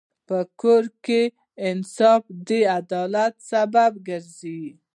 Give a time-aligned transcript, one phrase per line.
[0.27, 1.21] په کور کې
[1.69, 4.61] انصاف د عدالت سبب ګرځي.